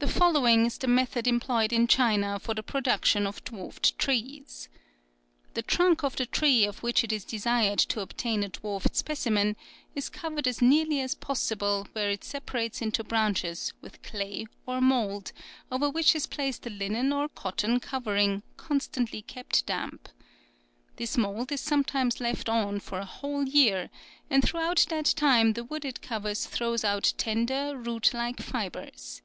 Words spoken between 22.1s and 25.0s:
left on for a whole year, and throughout